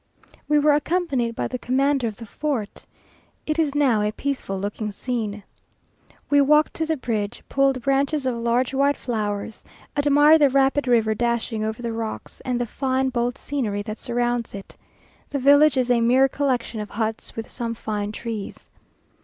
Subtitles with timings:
[0.49, 2.87] We were accompanied by the commander of the fort.
[3.45, 5.43] It is now a peaceful looking scene.
[6.27, 9.63] We walked to the bridge, pulled branches of large white flowers,
[9.95, 14.55] admired the rapid river dashing over the rocks, and the fine, bold scenery that surrounds
[14.55, 14.75] it.
[15.29, 18.71] The village is a mere collection of huts, with some fine trees.